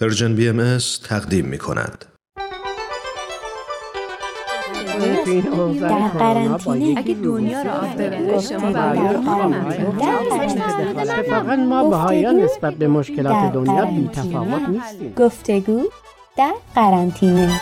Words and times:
Persian 0.00 0.34
BMS 0.34 0.78
تقدیم 1.04 1.44
می 1.44 1.58
کند. 1.58 2.04
در 5.80 6.08
قرنطینه 6.08 6.98
اگه 6.98 7.14
دنیا 7.14 7.62
رو 7.62 7.70
آب 7.70 8.40
شما 8.40 8.68
اتفاقا 11.00 11.56
ما 11.56 11.90
بهائیان 11.90 12.36
نسبت 12.36 12.74
به 12.74 12.88
مشکلات 12.88 13.52
دنیا 13.52 13.84
بی 13.84 14.08
تفاوت 14.12 14.68
نیستیم 14.68 15.14
گفتگو 15.16 15.82
در 16.36 16.54
قرنطینه 16.74 17.60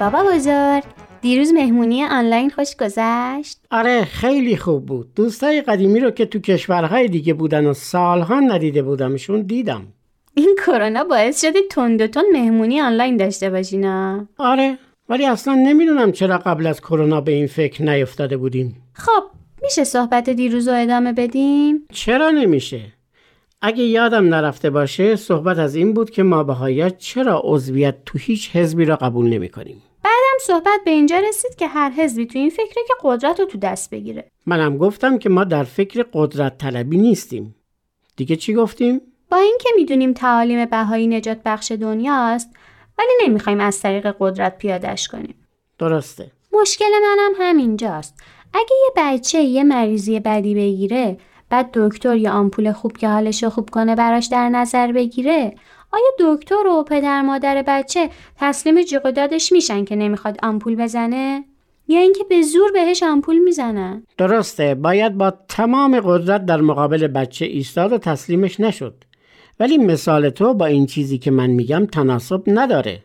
بابا 0.00 0.22
بزرگ. 0.32 0.97
دیروز 1.20 1.52
مهمونی 1.52 2.04
آنلاین 2.04 2.50
خوش 2.50 2.76
گذشت؟ 2.76 3.58
آره 3.70 4.04
خیلی 4.04 4.56
خوب 4.56 4.86
بود. 4.86 5.14
دوستای 5.14 5.62
قدیمی 5.62 6.00
رو 6.00 6.10
که 6.10 6.26
تو 6.26 6.38
کشورهای 6.38 7.08
دیگه 7.08 7.34
بودن 7.34 7.66
و 7.66 7.74
سالها 7.74 8.40
ندیده 8.40 8.82
بودمشون 8.82 9.42
دیدم. 9.42 9.86
این 10.34 10.56
کرونا 10.66 11.04
باعث 11.04 11.40
شده 11.40 11.58
تند 11.70 12.00
و 12.00 12.06
تند 12.06 12.24
مهمونی 12.32 12.80
آنلاین 12.80 13.16
داشته 13.16 13.50
باشینا 13.50 14.28
آره 14.38 14.78
ولی 15.08 15.26
اصلا 15.26 15.54
نمی‌دونم 15.54 16.12
چرا 16.12 16.38
قبل 16.38 16.66
از 16.66 16.80
کرونا 16.80 17.20
به 17.20 17.32
این 17.32 17.46
فکر 17.46 17.82
نیفتاده 17.82 18.36
بودیم. 18.36 18.82
خب 18.92 19.22
میشه 19.62 19.84
صحبت 19.84 20.30
دیروز 20.30 20.68
رو 20.68 20.74
ادامه 20.74 21.12
بدیم؟ 21.12 21.86
چرا 21.92 22.30
نمیشه؟ 22.30 22.80
اگه 23.62 23.84
یادم 23.84 24.34
نرفته 24.34 24.70
باشه 24.70 25.16
صحبت 25.16 25.58
از 25.58 25.74
این 25.74 25.92
بود 25.92 26.10
که 26.10 26.22
ما 26.22 26.44
بهایت 26.44 26.98
چرا 26.98 27.42
عضویت 27.44 27.94
تو 28.06 28.18
هیچ 28.18 28.56
حزبی 28.56 28.84
را 28.84 28.96
قبول 28.96 29.28
نمی 29.28 29.48
کنیم 29.48 29.82
صحبت 30.40 30.80
به 30.84 30.90
اینجا 30.90 31.18
رسید 31.18 31.54
که 31.54 31.66
هر 31.66 31.90
حزبی 31.90 32.26
تو 32.26 32.38
این 32.38 32.50
فکره 32.50 32.82
که 32.88 32.94
قدرت 33.02 33.40
رو 33.40 33.46
تو 33.46 33.58
دست 33.58 33.90
بگیره. 33.90 34.30
منم 34.46 34.78
گفتم 34.78 35.18
که 35.18 35.28
ما 35.28 35.44
در 35.44 35.64
فکر 35.64 36.04
قدرت 36.12 36.58
طلبی 36.58 36.98
نیستیم. 36.98 37.54
دیگه 38.16 38.36
چی 38.36 38.54
گفتیم؟ 38.54 39.00
با 39.30 39.36
اینکه 39.36 39.68
می‌دونیم 39.76 40.12
تعالیم 40.12 40.64
بهایی 40.64 41.06
نجات 41.06 41.38
بخش 41.44 41.72
دنیاست 41.72 42.50
ولی 42.98 43.08
نمی‌خوایم 43.26 43.60
از 43.60 43.80
طریق 43.80 44.16
قدرت 44.18 44.58
پیادش 44.58 45.08
کنیم. 45.08 45.34
درسته. 45.78 46.30
مشکل 46.52 46.90
منم 47.02 47.32
همینجاست. 47.38 48.14
اگه 48.54 48.76
یه 48.84 48.92
بچه 48.96 49.38
یه 49.38 49.64
مریضی 49.64 50.20
بدی 50.20 50.54
بگیره 50.54 51.18
بعد 51.50 51.70
دکتر 51.74 52.16
یا 52.16 52.32
آمپول 52.32 52.72
خوب 52.72 52.96
که 52.96 53.08
حالش 53.08 53.42
رو 53.42 53.50
خوب 53.50 53.70
کنه 53.70 53.94
براش 53.94 54.26
در 54.26 54.48
نظر 54.48 54.92
بگیره 54.92 55.54
آیا 55.92 56.34
دکتر 56.34 56.66
و 56.66 56.84
پدر 56.84 57.22
مادر 57.22 57.64
بچه 57.66 58.10
تسلیم 58.36 58.82
جیغ 58.82 59.06
و 59.06 59.12
دادش 59.12 59.52
میشن 59.52 59.84
که 59.84 59.96
نمی‌خواد 59.96 60.38
آمپول 60.42 60.76
بزنه؟ 60.76 61.44
یا 61.88 62.00
اینکه 62.00 62.24
به 62.24 62.42
زور 62.42 62.72
بهش 62.72 63.02
آمپول 63.02 63.38
می‌زنن؟ 63.38 64.02
درسته 64.18 64.74
باید 64.74 65.18
با 65.18 65.32
تمام 65.48 66.00
قدرت 66.00 66.46
در 66.46 66.60
مقابل 66.60 67.06
بچه 67.06 67.44
ایستاد 67.44 67.92
و 67.92 67.98
تسلیمش 67.98 68.60
نشد. 68.60 68.94
ولی 69.60 69.78
مثال 69.78 70.30
تو 70.30 70.54
با 70.54 70.66
این 70.66 70.86
چیزی 70.86 71.18
که 71.18 71.30
من 71.30 71.50
میگم 71.50 71.86
تناسب 71.86 72.42
نداره. 72.46 73.04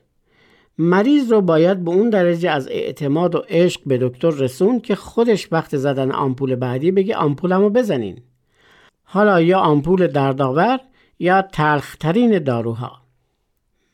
مریض 0.78 1.32
رو 1.32 1.42
باید 1.42 1.84
به 1.84 1.92
اون 1.92 2.10
درجه 2.10 2.50
از 2.50 2.68
اعتماد 2.68 3.36
و 3.36 3.44
عشق 3.50 3.82
به 3.86 3.98
دکتر 3.98 4.30
رسون 4.30 4.80
که 4.80 4.96
خودش 4.96 5.48
وقت 5.52 5.78
زدن 5.78 6.12
آمپول 6.12 6.56
بعدی 6.56 6.92
بگه 6.92 7.16
آمپولمو 7.16 7.70
بزنین. 7.70 8.18
حالا 9.04 9.42
یا 9.42 9.60
آمپول 9.60 10.08
دردآور 10.08 10.80
یا 11.24 11.42
تلخترین 11.42 12.40
داروها. 12.40 13.02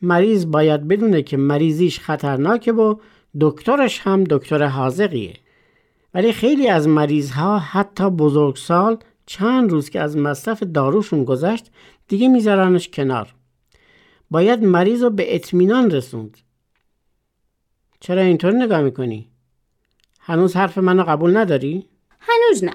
مریض 0.02 0.46
باید 0.46 0.88
بدونه 0.88 1.22
که 1.22 1.38
مریضیش 1.38 2.00
خطرناکه 2.00 2.72
و 2.72 2.96
دکترش 3.42 4.00
هم 4.00 4.24
دکتر 4.24 4.64
حاضقیه 4.64 5.36
ولی 6.14 6.34
خیلی 6.34 6.70
از 6.70 6.88
مریض 6.88 7.32
ها 7.32 7.60
حتی 7.60 8.10
بزرگسال 8.10 8.98
چند 9.26 9.72
روز 9.72 9.90
که 9.90 10.00
از 10.00 10.18
مصرف 10.18 10.64
داروشون 10.64 11.24
گذشت 11.24 11.72
دیگه 12.08 12.28
میذارنش 12.28 12.90
کنار. 12.90 13.34
باید 14.32 14.64
مریض 14.64 15.04
رو 15.04 15.10
به 15.10 15.36
اطمینان 15.36 15.92
رسوند. 15.92 16.38
چرا 18.00 18.22
اینطور 18.22 18.52
نگاه 18.52 18.82
می‌کنی؟ 18.82 19.30
هنوز 20.20 20.56
حرف 20.56 20.78
منو 20.78 21.04
قبول 21.04 21.38
نداری؟ 21.38 21.90
هنوز 22.20 22.64
نه. 22.64 22.74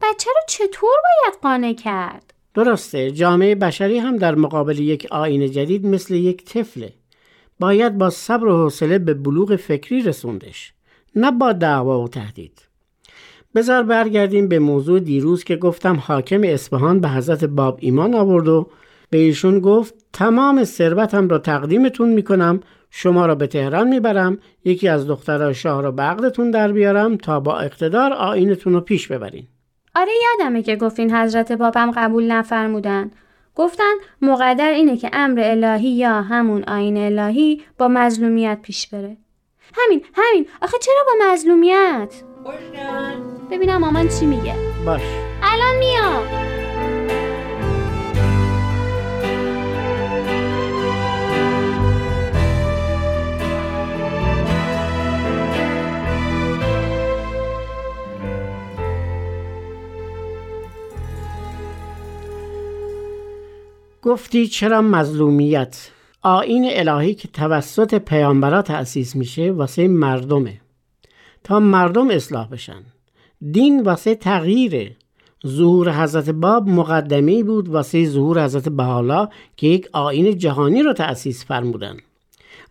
بچه 0.00 0.30
رو 0.34 0.40
چطور 0.48 0.96
باید 1.04 1.40
قانع 1.42 1.72
کرد؟ 1.72 2.33
درسته 2.54 3.10
جامعه 3.10 3.54
بشری 3.54 3.98
هم 3.98 4.16
در 4.16 4.34
مقابل 4.34 4.78
یک 4.78 5.06
آین 5.10 5.50
جدید 5.50 5.86
مثل 5.86 6.14
یک 6.14 6.44
طفله 6.44 6.92
باید 7.60 7.98
با 7.98 8.10
صبر 8.10 8.46
و 8.46 8.56
حوصله 8.56 8.98
به 8.98 9.14
بلوغ 9.14 9.56
فکری 9.56 10.02
رسوندش 10.02 10.72
نه 11.16 11.30
با 11.30 11.52
دعوا 11.52 12.02
و 12.02 12.08
تهدید. 12.08 12.62
بذار 13.54 13.82
برگردیم 13.82 14.48
به 14.48 14.58
موضوع 14.58 15.00
دیروز 15.00 15.44
که 15.44 15.56
گفتم 15.56 15.96
حاکم 15.96 16.40
اصفهان 16.44 17.00
به 17.00 17.08
حضرت 17.08 17.44
باب 17.44 17.78
ایمان 17.80 18.14
آورد 18.14 18.48
و 18.48 18.68
به 19.10 19.18
ایشون 19.18 19.60
گفت 19.60 19.94
تمام 20.12 20.64
ثروتم 20.64 21.28
را 21.28 21.38
تقدیمتون 21.38 22.08
می‌کنم 22.08 22.60
شما 22.90 23.26
را 23.26 23.34
به 23.34 23.46
تهران 23.46 23.88
می‌برم 23.88 24.38
یکی 24.64 24.88
از 24.88 25.06
دخترای 25.06 25.54
شاه 25.54 25.82
را 25.82 25.90
به 25.90 26.02
عقدتون 26.02 26.50
در 26.50 26.72
بیارم 26.72 27.16
تا 27.16 27.40
با 27.40 27.58
اقتدار 27.58 28.12
آینتون 28.12 28.72
رو 28.72 28.80
پیش 28.80 29.08
ببرین. 29.08 29.46
آره 29.94 30.12
یادمه 30.22 30.62
که 30.62 30.76
گفتین 30.76 31.14
حضرت 31.14 31.52
بابم 31.52 31.90
قبول 31.90 32.32
نفرمودن. 32.32 33.10
گفتن 33.54 33.92
مقدر 34.22 34.70
اینه 34.70 34.96
که 34.96 35.10
امر 35.12 35.40
الهی 35.44 35.88
یا 35.88 36.22
همون 36.22 36.64
آین 36.64 36.96
الهی 36.96 37.62
با 37.78 37.88
مظلومیت 37.88 38.58
پیش 38.62 38.88
بره. 38.88 39.16
همین 39.74 40.04
همین. 40.14 40.46
آخه 40.62 40.78
چرا 40.78 41.04
با 41.06 41.32
مظلومیت؟ 41.32 42.14
ببینم 43.50 43.76
مامان 43.76 44.08
چی 44.08 44.26
میگه. 44.26 44.54
باش. 44.86 45.02
الان 45.42 45.78
میام 45.78 46.53
گفتی 64.04 64.46
چرا 64.46 64.82
مظلومیت؟ 64.82 65.90
آین 66.22 66.66
الهی 66.68 67.14
که 67.14 67.28
توسط 67.28 67.94
پیامبرا 67.94 68.62
تأسیس 68.62 69.16
میشه 69.16 69.52
واسه 69.52 69.88
مردمه. 69.88 70.60
تا 71.44 71.60
مردم 71.60 72.10
اصلاح 72.10 72.48
بشن. 72.48 72.82
دین 73.52 73.82
واسه 73.82 74.14
تغییره. 74.14 74.96
ظهور 75.46 76.02
حضرت 76.02 76.30
باب 76.30 76.68
مقدمی 76.68 77.42
بود 77.42 77.68
واسه 77.68 78.08
ظهور 78.08 78.44
حضرت 78.44 78.68
بحالا 78.68 79.28
که 79.56 79.66
یک 79.66 79.88
آین 79.92 80.38
جهانی 80.38 80.82
رو 80.82 80.92
تأسیس 80.92 81.44
فرمودن. 81.44 81.96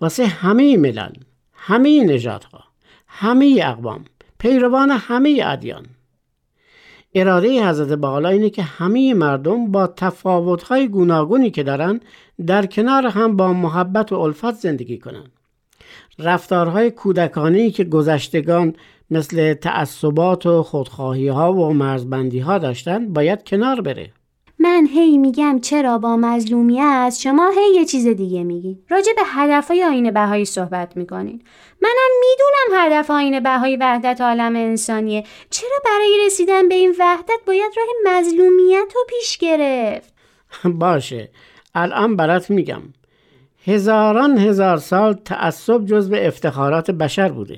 واسه 0.01 0.25
همه 0.25 0.77
ملل 0.77 1.13
همه 1.53 2.03
نژادها 2.03 2.63
همه 3.07 3.61
اقوام 3.63 4.05
پیروان 4.39 4.91
همه 4.91 5.41
ادیان. 5.45 5.85
اراده 7.15 7.67
حضرت 7.69 7.91
بالا 7.91 8.29
اینه 8.29 8.49
که 8.49 8.63
همه 8.63 9.13
مردم 9.13 9.71
با 9.71 9.87
تفاوت‌های 9.87 10.87
گوناگونی 10.87 11.51
که 11.51 11.63
دارن 11.63 11.99
در 12.47 12.65
کنار 12.65 13.07
هم 13.07 13.35
با 13.35 13.53
محبت 13.53 14.11
و 14.11 14.15
الفت 14.15 14.51
زندگی 14.55 14.97
کنند. 14.97 15.31
رفتارهای 16.19 16.91
کودکانه 16.91 17.71
که 17.71 17.83
گذشتگان 17.83 18.75
مثل 19.11 19.53
تعصبات 19.53 20.45
و 20.45 20.63
خودخواهی 20.63 21.27
ها 21.27 21.53
و 21.53 21.73
مرزبندی 21.73 22.39
ها 22.39 22.57
داشتن 22.57 23.13
باید 23.13 23.43
کنار 23.43 23.81
بره. 23.81 24.11
من 24.63 24.87
هی 24.91 25.17
میگم 25.17 25.59
چرا 25.59 25.97
با 25.97 26.17
مظلومیت 26.17 27.13
شما 27.19 27.49
هی 27.49 27.75
یه 27.75 27.85
چیز 27.85 28.07
دیگه 28.07 28.43
میگی 28.43 28.79
راجع 28.89 29.13
به 29.13 29.21
هدفهای 29.25 29.83
آین 29.83 30.11
بهایی 30.11 30.45
صحبت 30.45 30.97
می‌کنین. 30.97 31.43
منم 31.81 32.09
می‌دونم 32.19 32.81
هدف 32.85 33.11
آین 33.11 33.39
بهایی 33.39 33.77
وحدت 33.77 34.21
عالم 34.21 34.55
انسانیه. 34.55 35.23
چرا 35.49 35.77
برای 35.85 36.17
رسیدن 36.25 36.69
به 36.69 36.75
این 36.75 36.95
وحدت 36.99 37.39
باید 37.47 37.71
راه 37.77 38.17
مظلومیت 38.17 38.91
رو 38.95 39.01
پیش 39.09 39.37
گرفت؟ 39.37 40.13
باشه. 40.79 41.29
الان 41.75 42.15
برات 42.15 42.49
میگم. 42.49 42.81
هزاران 43.65 44.37
هزار 44.37 44.77
سال 44.77 45.13
تعصب 45.13 45.85
جزو 45.85 46.15
افتخارات 46.15 46.91
بشر 46.91 47.29
بوده. 47.29 47.57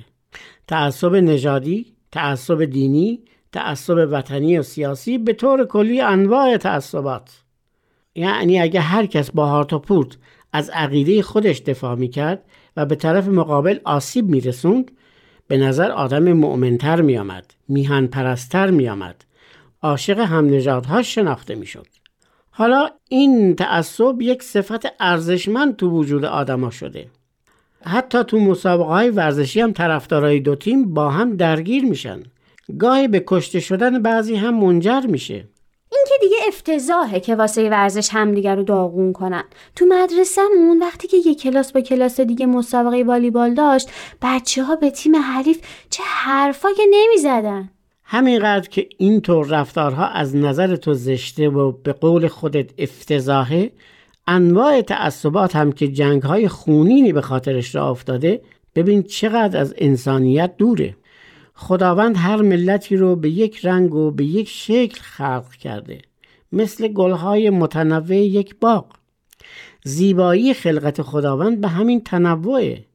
تعصب 0.68 1.16
نژادی 1.16 1.86
تعصب 2.12 2.64
دینی 2.64 3.20
تعصب 3.56 4.08
وطنی 4.12 4.58
و 4.58 4.64
سیاسی 4.64 5.18
به 5.18 5.34
طور 5.34 5.66
کلی 5.66 6.02
انواع 6.02 6.58
تعصبات. 6.58 7.32
یعنی 8.16 8.60
اگه 8.60 8.80
هر 8.80 9.06
کس 9.06 9.32
با 9.32 9.46
هارت 9.46 9.74
و 9.74 9.80
پورت 9.80 10.18
از 10.54 10.70
عقیده 10.70 11.22
خودش 11.22 11.60
دفاع 11.60 11.96
می‌کرد 11.96 12.44
و 12.78 12.86
به 12.86 12.96
طرف 12.96 13.28
مقابل 13.28 13.80
آسیب 13.84 14.30
میرسوند 14.30 14.92
به 15.48 15.58
نظر 15.58 15.92
آدم 15.92 16.34
مؤمنتر 16.34 17.02
میآمد 17.02 17.54
میهن 17.68 18.08
پرستر 18.08 18.72
میآمد 18.72 19.26
عاشق 19.82 20.20
هم 20.20 21.02
شناخته 21.02 21.56
می‌شد. 21.56 21.88
حالا 22.50 22.90
این 23.10 23.56
تعصب 23.56 24.22
یک 24.22 24.44
صفت 24.44 24.86
ارزشمند 25.00 25.76
تو 25.76 25.90
وجود 25.90 26.26
آدما 26.26 26.70
شده. 26.70 27.08
حتی 27.86 28.24
تو 28.24 28.40
مسابقه 28.40 28.90
های 28.90 29.10
ورزشی 29.10 29.62
هم 29.62 29.72
طرفدارای 29.74 30.40
دو 30.40 30.56
تیم 30.56 30.94
با 30.94 31.10
هم 31.10 31.36
درگیر 31.36 31.86
میشن. 31.86 32.24
گاهی 32.78 33.08
به 33.08 33.24
کشته 33.28 33.60
شدن 33.60 34.02
بعضی 34.02 34.36
هم 34.36 34.56
منجر 34.60 35.02
میشه. 35.08 35.48
این 35.92 36.06
که 36.08 36.14
دیگه 36.22 36.36
افتضاحه 36.48 37.20
که 37.20 37.36
واسه 37.36 37.70
ورزش 37.70 38.10
همدیگه 38.12 38.56
رو 38.56 38.64
داغون 38.64 39.14
کنن. 39.14 39.44
تو 39.76 39.86
مدرسهمون 39.86 40.80
وقتی 40.80 41.08
که 41.08 41.18
یه 41.26 41.36
کلاس 41.36 41.72
با 41.72 41.82
کلاس 41.82 42.20
دیگه 42.20 42.46
مسابقه 42.46 43.04
والیبال 43.04 43.54
داشت 43.54 43.90
بچه 44.22 44.64
ها 44.64 44.76
به 44.76 44.90
تیم 44.90 45.16
حریف 45.16 45.62
چه 45.90 46.04
حرفا 46.04 46.70
که 46.78 46.84
نمی‌زدن. 46.92 47.70
همینقدر 48.04 48.70
که 48.70 48.88
اینطور 48.98 49.48
رفتارها 49.48 50.08
از 50.08 50.36
نظر 50.36 50.76
تو 50.76 50.94
زشته 50.94 51.50
و 51.50 51.72
به 51.72 51.94
قول 51.94 52.28
خودت 52.28 52.70
افتضاحه 52.78 53.72
انواع 54.28 54.82
تعصبات 54.82 55.56
هم 55.56 55.72
که 55.72 55.88
جنگهای 55.88 56.48
خونینی 56.48 57.14
به 57.14 57.22
خاطرش 57.22 57.76
را 57.76 57.90
افتاده 57.90 58.42
ببین 58.76 59.04
چقدر 59.04 59.60
از 59.60 59.74
انسانیت 59.78 60.58
دوره. 60.58 60.96
خداوند 61.56 62.18
هر 62.18 62.42
ملتی 62.42 62.98
رو 62.98 63.16
به 63.16 63.30
یک 63.30 63.66
رنگ 63.66 63.96
و 63.96 64.12
به 64.12 64.26
یک 64.26 64.50
شکل 64.50 65.02
خلق 65.02 65.52
کرده 65.52 66.02
مثل 66.52 66.88
گلهای 66.88 67.50
متنوع 67.50 68.16
یک 68.16 68.56
باغ. 68.60 68.86
زیبایی 69.84 70.54
خلقت 70.54 71.02
خداوند 71.02 71.62
به 71.62 71.68
همین 71.68 72.04
تنوعه. 72.04 72.86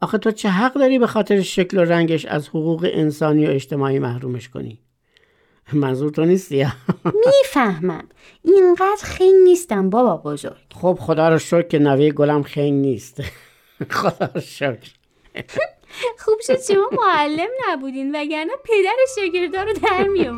آخه 0.00 0.18
تو 0.18 0.30
چه 0.30 0.48
حق 0.48 0.74
داری 0.74 0.98
به 0.98 1.06
خاطر 1.06 1.40
شکل 1.40 1.78
و 1.78 1.80
رنگش 1.80 2.24
از 2.24 2.48
حقوق 2.48 2.90
انسانی 2.92 3.46
و 3.46 3.50
اجتماعی 3.50 3.98
محرومش 3.98 4.48
کنی؟ 4.48 4.80
منظور 5.72 6.10
تو 6.10 6.24
نیستی؟ 6.24 6.66
می‌فهمم. 7.26 8.04
اینقدر 8.42 9.02
خنگ 9.02 9.34
نیستم 9.44 9.90
بابا 9.90 10.16
بزرگ. 10.16 10.56
خب 10.74 10.98
خدا 11.00 11.28
رو 11.28 11.38
شکر 11.38 11.62
که 11.62 11.78
نوه 11.78 12.10
گلم 12.10 12.42
خنگ 12.42 12.72
نیست. 12.72 13.22
خدا 13.90 14.30
رو 14.34 14.40
شکر. 14.40 14.90
خوب 16.18 16.40
شد 16.40 16.60
شما 16.60 16.90
معلم 16.92 17.48
نبودین 17.68 18.16
وگرنه 18.16 18.52
پدر 18.64 18.96
شاگردا 19.16 19.62
رو 19.62 19.72
در 19.72 20.08
می 20.08 20.28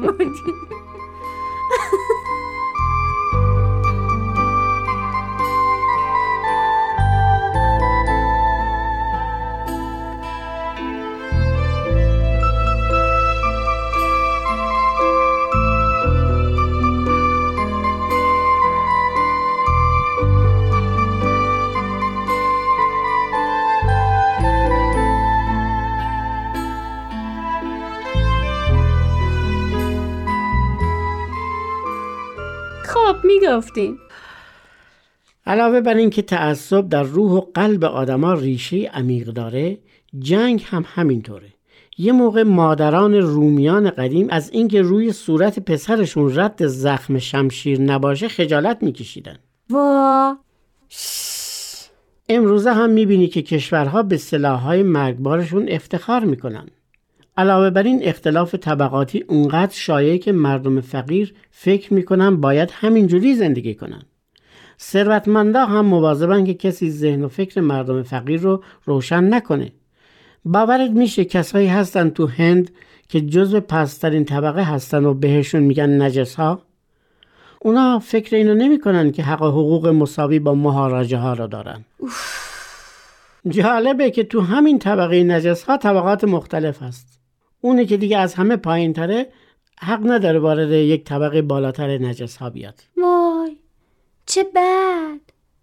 می‌گفتین. 33.28 33.98
علاوه 35.46 35.80
بر 35.80 35.94
اینکه 35.94 36.22
تعصب 36.22 36.88
در 36.88 37.02
روح 37.02 37.32
و 37.32 37.40
قلب 37.54 37.84
آدما 37.84 38.32
ریشه 38.34 38.76
عمیق 38.76 39.28
داره 39.28 39.78
جنگ 40.19 40.64
هم 40.66 40.84
همینطوره. 40.86 41.48
یه 41.98 42.12
موقع 42.12 42.42
مادران 42.42 43.14
رومیان 43.14 43.90
قدیم 43.90 44.26
از 44.30 44.50
اینکه 44.50 44.82
روی 44.82 45.12
صورت 45.12 45.58
پسرشون 45.58 46.38
رد 46.38 46.66
زخم 46.66 47.19
شمشیر 47.19 47.80
نباشه 47.80 48.28
خجالت 48.28 48.82
میکشیدن. 48.82 49.38
وا. 49.70 50.36
امروزه 52.28 52.72
هم 52.72 52.90
می‌بینی 52.90 53.28
که 53.28 53.42
کشورها 53.42 54.02
به 54.02 54.16
سلاحهای 54.16 54.82
مرگبارشون 54.82 55.69
افتخار 55.69 56.24
می‌کنن. 56.24 56.66
علاوه 57.38 57.70
بر 57.70 57.82
این 57.82 58.00
اختلاف 58.02 58.55
طبقاتی 58.55 59.25
اونقدر 59.29 59.73
شایعه 59.75 60.19
که 60.19 60.32
مردم 60.32 60.81
فقیر 60.81 61.35
فکر 61.50 61.94
می‌کنن 61.94 62.37
باید 62.37 62.70
همینجوری 62.73 63.35
زندگی 63.35 63.75
کنن. 63.75 64.02
ثروتمندا 64.81 65.64
هم 65.64 65.87
مواظبن 65.87 66.44
که 66.44 66.55
کسی 66.55 66.90
ذهن 66.90 67.25
و 67.25 67.29
فکر 67.29 67.61
مردم 67.61 68.02
فقیر 68.02 68.40
رو 68.40 68.62
روشن 68.85 69.35
نکنه. 69.35 69.73
باورت 70.44 70.90
میشه 70.90 71.25
کسایی 71.25 71.67
هستن 71.67 72.11
تو 72.11 72.26
هند 72.26 72.70
که 73.08 73.20
جزو 73.20 73.61
پسترین 73.61 74.25
طبقه 74.25 74.62
هستن 74.62 75.05
و 75.05 75.14
بهشون 75.14 75.62
میگن 75.62 76.02
نجس 76.02 76.34
ها 76.34 76.62
اونا 77.61 77.99
فکر 77.99 78.37
اینو 78.37 78.55
نمی‌کنن 78.55 79.12
که 79.12 79.23
حق 79.23 79.43
و 79.43 79.49
حقوق 79.49 79.87
مساوی 79.87 80.38
با 80.38 80.55
مهاراجه 80.55 81.19
ها 81.19 81.32
را 81.32 81.46
دارن 81.46 81.84
جالبه 83.49 84.11
که 84.11 84.25
تو 84.25 84.41
همین 84.41 84.79
طبقه 84.79 85.25
نجس 85.25 85.62
ها 85.62 85.76
طبقات 85.76 86.25
مختلف 86.25 86.82
هست. 86.82 87.18
اونه 87.60 87.87
که 87.87 87.96
دیگه 87.96 88.19
از 88.19 88.34
همه 88.34 88.56
پایین 88.56 88.93
تره 88.93 89.26
حق 89.81 90.00
نداره 90.05 90.38
وارد 90.38 90.70
یک 90.70 91.05
طبقه 91.05 91.43
بالاتر 91.43 91.99
نجس 91.99 92.37
ها 92.37 92.50
بیاد. 92.50 92.75
وای 92.96 93.56
چه 94.26 94.44
بد. 94.55 95.20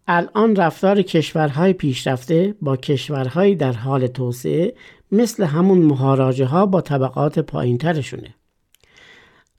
الان 0.07 0.55
رفتار 0.55 1.01
کشورهای 1.01 1.73
پیشرفته 1.73 2.55
با 2.61 2.77
کشورهای 2.77 3.55
در 3.55 3.73
حال 3.73 4.07
توسعه 4.07 4.73
مثل 5.11 5.43
همون 5.43 5.77
مهاراجه 5.77 6.45
ها 6.45 6.65
با 6.65 6.81
طبقات 6.81 7.39
پایین 7.39 7.77
ترشونه. 7.77 8.35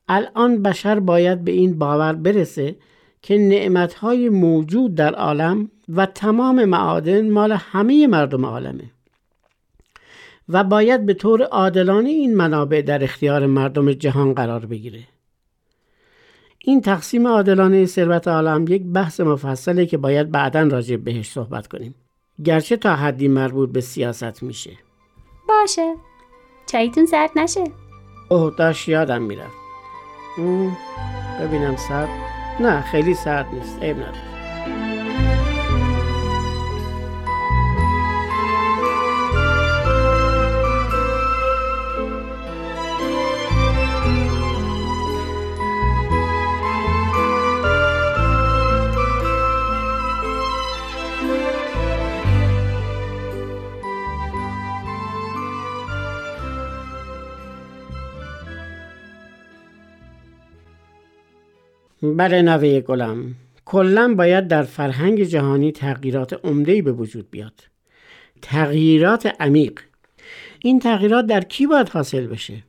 الان 0.09 0.62
بشر 0.62 1.00
باید 1.00 1.44
به 1.44 1.53
این 1.53 1.79
باور 1.79 2.12
برسه 2.12 2.77
که 3.23 3.38
نعمتهای 3.38 4.29
موجود 4.29 4.94
در 4.94 5.15
عالم 5.15 5.71
و 5.88 6.06
تمام 6.06 6.65
معادن 6.65 7.31
مال 7.31 7.53
همه 7.53 8.06
مردم 8.06 8.47
عالمه. 8.47 8.91
و 10.49 10.65
باید 10.65 11.07
به 11.07 11.15
طور 11.15 11.43
عادلانه 11.43 12.09
این 12.09 12.37
منابع 12.37 12.83
در 12.83 13.05
اختیار 13.05 13.47
مردم 13.47 13.93
جهان 13.93 14.35
قرار 14.35 14.67
بگیره. 14.67 15.01
این 16.59 16.81
تقسیم 16.81 17.27
عادلانه 17.27 17.87
ثروت 17.87 18.29
عالم 18.29 18.65
یک 18.69 18.83
بحث 18.83 19.21
مفصله 19.21 19.87
که 19.87 19.97
باید 19.97 20.31
بعدا 20.31 20.63
راجع 20.63 20.97
بهش 20.97 21.31
صحبت 21.31 21.67
کنیم. 21.67 21.95
گرچه 22.45 22.77
تا 22.77 22.97
حدی 22.97 23.29
مربوط 23.29 23.73
به 23.73 23.81
سیاست 23.81 24.43
میشه. 24.43 24.71
باشه 25.49 25.95
چایتون 26.67 27.07
سرد 27.07 27.31
نشه 27.37 27.65
اوه 28.29 28.55
داشت 28.59 28.89
یادم 28.89 29.23
می‌رفت. 29.23 29.57
ببینم 31.41 31.77
سرد 31.77 32.09
نه 32.61 32.83
خیلی 32.83 33.15
سرد 33.15 33.47
نیست 33.55 33.83
عیب 33.83 33.97
نداره. 33.97 34.36
بله 62.15 62.43
نوه 62.43 62.81
گلم. 62.81 63.35
کلا 63.65 64.15
باید 64.15 64.49
در 64.49 64.63
فرهنگ 64.63 65.23
جهانی 65.23 65.73
تغییرات 65.73 66.41
عمده‌ای 66.45 66.83
به 66.83 66.93
وجود 66.93 67.31
بیاد. 67.31 67.61
تغییرات 68.43 69.33
عمیق. 69.41 69.81
این 70.63 70.79
تغییرات 70.79 71.27
در 71.27 71.41
کی 71.41 71.67
باید 71.67 71.89
حاصل 71.89 72.27
بشه؟ 72.27 72.63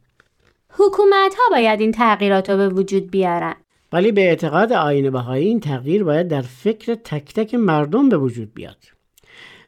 حکومت 0.69 1.35
ها 1.37 1.43
باید 1.51 1.81
این 1.81 1.91
تغییرات 1.91 2.49
رو 2.49 2.57
به 2.57 2.69
وجود 2.69 3.11
بیارن. 3.11 3.55
ولی 3.93 4.11
به 4.11 4.21
اعتقاد 4.21 4.73
آین 4.73 5.09
بهایی 5.09 5.47
این 5.47 5.59
تغییر 5.59 6.03
باید 6.03 6.27
در 6.27 6.41
فکر 6.41 6.95
تک 6.95 7.33
تک 7.33 7.55
مردم 7.55 8.09
به 8.09 8.17
وجود 8.17 8.53
بیاد. 8.53 8.77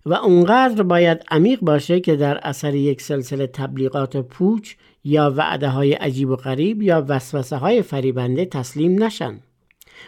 و 0.05 0.13
اونقدر 0.13 0.83
باید 0.83 1.23
عمیق 1.31 1.59
باشه 1.59 1.99
که 1.99 2.15
در 2.15 2.39
اثر 2.43 2.75
یک 2.75 3.01
سلسله 3.01 3.47
تبلیغات 3.47 4.17
پوچ 4.17 4.73
یا 5.03 5.33
وعده 5.37 5.69
های 5.69 5.93
عجیب 5.93 6.29
و 6.29 6.35
غریب 6.35 6.81
یا 6.81 7.05
وسوسه 7.07 7.55
های 7.55 7.81
فریبنده 7.81 8.45
تسلیم 8.45 9.03
نشن. 9.03 9.39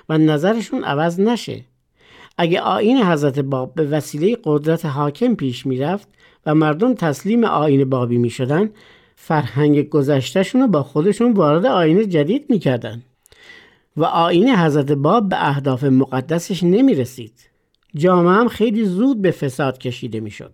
و 0.09 0.17
نظرشون 0.17 0.83
عوض 0.83 1.19
نشه 1.19 1.61
اگه 2.37 2.61
آین 2.61 2.97
حضرت 2.97 3.39
باب 3.39 3.75
به 3.75 3.83
وسیله 3.83 4.37
قدرت 4.43 4.85
حاکم 4.85 5.35
پیش 5.35 5.65
می‌رفت 5.65 6.07
و 6.45 6.55
مردم 6.55 6.93
تسلیم 6.93 7.43
آین 7.43 7.89
بابی 7.89 8.17
می‌شدن 8.17 8.69
فرهنگ 9.15 9.89
گذشتهشون 9.89 10.61
رو 10.61 10.67
با 10.67 10.83
خودشون 10.83 11.33
وارد 11.33 11.65
آین 11.65 12.09
جدید 12.09 12.45
می‌کردن 12.49 13.01
و 13.97 14.03
آین 14.05 14.55
حضرت 14.55 14.91
باب 14.91 15.29
به 15.29 15.49
اهداف 15.49 15.83
مقدسش 15.83 16.63
نمی‌رسید 16.63 17.33
جامعه 17.95 18.33
هم 18.33 18.47
خیلی 18.47 18.85
زود 18.85 19.21
به 19.21 19.31
فساد 19.31 19.77
کشیده 19.77 20.19
می‌شد 20.19 20.53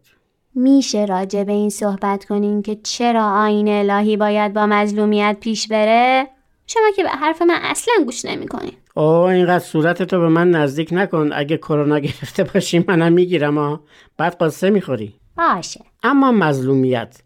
میشه 0.55 1.05
راجع 1.05 1.43
به 1.43 1.51
این 1.51 1.69
صحبت 1.69 2.25
کنین 2.25 2.61
که 2.61 2.77
چرا 2.83 3.25
آین 3.25 3.67
الهی 3.67 4.17
باید 4.17 4.53
با 4.53 4.65
مظلومیت 4.65 5.37
پیش 5.39 5.67
بره؟ 5.67 6.27
شما 6.67 6.91
که 6.95 7.03
به 7.03 7.09
حرف 7.09 7.41
من 7.41 7.59
اصلا 7.61 7.93
گوش 8.05 8.25
نمی‌کنین. 8.25 8.73
اوه 8.97 9.29
اینقدر 9.29 9.59
صورتتو 9.59 10.19
به 10.19 10.27
من 10.29 10.51
نزدیک 10.51 10.89
نکن. 10.91 11.29
اگه 11.33 11.57
کرونا 11.57 11.99
گرفته 12.07 12.43
باشی 12.43 12.85
منم 12.87 13.13
می‌گیرم 13.13 13.57
ها 13.57 13.79
بعد 14.17 14.37
قصه 14.39 14.69
می‌خوری. 14.69 15.13
باشه. 15.37 15.81
اما 16.03 16.31
مظلومیت. 16.31 17.21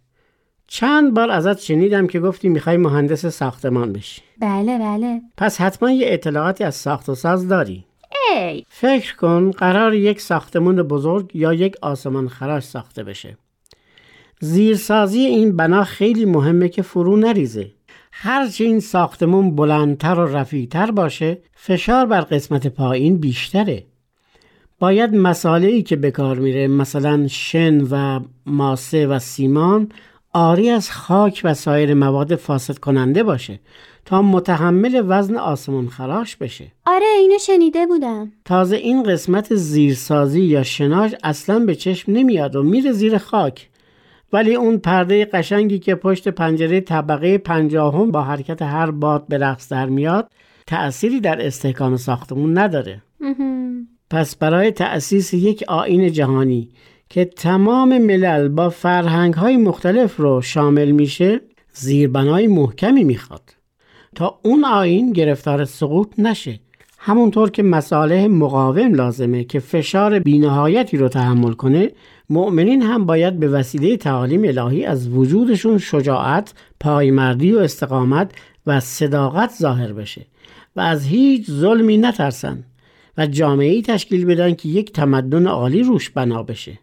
چند 0.68 1.14
بار 1.14 1.30
ازت 1.32 1.60
شنیدم 1.60 2.08
که 2.08 2.20
گفتی 2.20 2.50
می‌خوای 2.50 2.78
مهندس 2.78 3.26
ساختمان 3.26 3.94
بشی. 3.94 4.22
بله 4.42 4.78
بله. 4.78 5.22
پس 5.38 5.62
حتما 5.62 5.92
یه 5.92 6.14
اطلاعاتی 6.14 6.64
از 6.64 6.76
ساخت 6.76 7.10
و 7.10 7.16
ساز 7.16 7.48
داری. 7.48 7.86
ای. 8.32 8.66
فکر 8.70 9.16
کن 9.16 9.52
قرار 9.52 9.94
یک 9.94 10.22
ساختمان 10.22 10.84
بزرگ 10.84 11.36
یا 11.36 11.54
یک 11.54 11.76
آسمان 11.82 12.28
خراش 12.28 12.64
ساخته 12.64 13.04
بشه. 13.04 13.38
زیرسازی 14.40 15.20
این 15.20 15.56
بنا 15.56 15.84
خیلی 15.84 16.26
مهمه 16.26 16.70
که 16.70 16.82
فرو 16.82 17.18
نریزه. 17.18 17.72
هرچه 18.12 18.64
این 18.64 18.80
ساختمون 18.80 19.56
بلندتر 19.56 20.20
و 20.20 20.38
رفیعتر 20.38 20.92
باشه 20.92 21.38
فشار 21.56 22.06
بر 22.06 22.22
قسمت 22.22 22.68
پایین 22.68 23.18
بیشتره. 23.18 23.86
باید 24.80 25.16
مساله‌ای 25.16 25.84
که 25.84 25.96
به 25.96 26.12
کار 26.12 26.40
میره 26.40 26.68
مثلا 26.68 27.28
شن 27.28 27.82
و 27.82 28.20
ماسه 28.46 29.08
و 29.08 29.20
سیمان 29.20 29.92
آری 30.34 30.70
از 30.70 30.92
خاک 30.92 31.42
و 31.44 31.54
سایر 31.54 31.94
مواد 31.94 32.36
فاسد 32.36 32.78
کننده 32.78 33.24
باشه 33.24 33.60
تا 34.06 34.22
متحمل 34.22 35.04
وزن 35.08 35.36
آسمان 35.36 35.88
خراش 35.88 36.36
بشه. 36.36 36.72
آره 36.86 37.06
اینو 37.20 37.38
شنیده 37.38 37.88
بودم. 37.88 38.32
تازه 38.46 38.76
این 38.76 39.04
قسمت 39.04 39.56
زیرسازی 39.56 40.42
یا 40.42 40.64
شناج 40.64 41.16
اصلا 41.24 41.60
به 41.60 41.76
چشم 41.76 42.12
نمیاد 42.12 42.56
و 42.56 42.64
میره 42.64 42.92
زیر 42.92 43.18
خاک. 43.18 43.70
ولی 44.34 44.56
اون 44.56 44.78
پرده 44.78 45.26
قشنگی 45.26 45.80
که 45.80 45.96
پشت 45.96 46.28
پنجره 46.28 46.82
طبقه 46.82 47.38
پنجاهم 47.38 48.12
با 48.12 48.22
حرکت 48.22 48.62
هر 48.62 48.92
باد 48.92 49.28
به 49.28 49.38
رقص 49.38 49.72
در 49.72 49.86
میاد 49.86 50.32
تأثیری 50.68 51.20
در 51.20 51.46
استحکام 51.46 51.98
ساختمون 51.98 52.58
نداره. 52.58 53.02
پس 54.10 54.36
برای 54.36 54.72
تأسیس 54.72 55.34
یک 55.34 55.64
آین 55.68 56.12
جهانی 56.12 56.70
که 57.10 57.26
تمام 57.26 57.98
ملل 57.98 58.48
با 58.48 58.70
فرهنگ 58.70 59.34
های 59.34 59.58
مختلف 59.58 60.18
رو 60.18 60.42
شامل 60.42 60.92
میشه 60.92 61.42
زیربنای 61.74 62.48
محکمی 62.48 63.04
می‌خواد. 63.04 63.56
تا 64.16 64.40
اون 64.44 64.66
آین 64.66 65.14
گرفتار 65.14 65.66
سقوط 65.66 66.08
نشه. 66.18 66.60
همونطور 66.98 67.50
که 67.50 67.64
مصالح 67.64 68.28
مقاوم 68.28 68.94
لازمه 68.94 69.44
که 69.44 69.60
فشار 69.60 70.20
بینهایتی 70.20 70.98
رو 70.98 71.08
تحمل 71.08 71.54
کنه 71.54 71.92
مؤمنین 72.32 72.82
هم 72.82 73.06
باید 73.06 73.40
به 73.40 73.48
وسیله 73.48 73.98
تعالیم 73.98 74.44
الهی 74.44 74.86
از 74.86 75.10
وجودشون 75.10 75.78
شجاعت، 75.78 76.54
پایمردی 76.80 77.52
و 77.52 77.60
استقامت 77.60 78.32
و 78.68 78.80
صداقت 78.80 79.52
ظاهر 79.52 79.94
بشه 79.94 80.26
و 80.76 80.82
از 80.82 81.06
هیچ 81.06 81.52
ظلمی 81.52 81.98
نترسن 81.98 82.64
و 83.18 83.28
جامعه‌ای 83.28 83.82
تشکیل 83.82 84.26
بدن 84.26 84.54
که 84.54 84.70
یک 84.70 84.94
تمدن 84.94 85.48
عالی 85.48 85.84
روش 85.84 86.10
بنا 86.10 86.44
بشه 86.44 86.80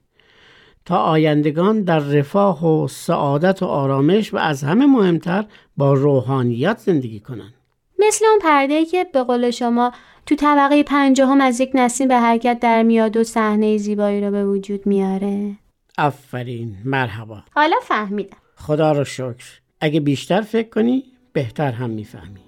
تا 0.84 0.96
آیندگان 0.96 1.82
در 1.82 1.98
رفاه 1.98 2.66
و 2.66 2.88
سعادت 2.88 3.62
و 3.62 3.66
آرامش 3.66 4.34
و 4.34 4.36
از 4.36 4.64
همه 4.64 4.86
مهمتر 4.86 5.44
با 5.76 5.94
روحانیت 5.94 6.78
زندگی 6.78 7.20
کنند. 7.20 7.57
مثل 7.98 8.24
اون 8.26 8.38
پرده 8.42 8.84
که 8.84 9.04
به 9.04 9.22
قول 9.22 9.50
شما 9.50 9.92
تو 10.26 10.34
طبقه 10.34 10.82
پنجاهم 10.82 11.40
از 11.40 11.60
یک 11.60 11.70
نسیم 11.74 12.08
به 12.08 12.16
حرکت 12.16 12.60
در 12.60 12.82
میاد 12.82 13.16
و 13.16 13.24
صحنه 13.24 13.76
زیبایی 13.76 14.20
رو 14.20 14.30
به 14.30 14.46
وجود 14.46 14.86
میاره. 14.86 15.52
آفرین 15.98 16.76
مرحبا. 16.84 17.42
حالا 17.54 17.76
فهمیدم. 17.82 18.36
خدا 18.56 18.92
رو 18.92 19.04
شکر. 19.04 19.60
اگه 19.80 20.00
بیشتر 20.00 20.40
فکر 20.40 20.68
کنی 20.68 21.04
بهتر 21.32 21.72
هم 21.72 21.90
می‌فهمی. 21.90 22.40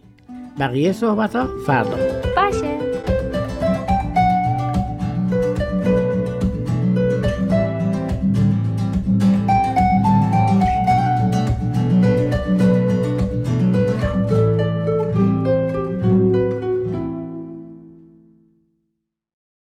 بقیه 0.59 0.92
صحبت 0.92 1.37
ها 1.37 1.49
فردا. 1.66 2.29